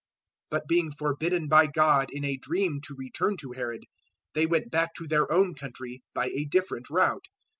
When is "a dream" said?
2.25-2.81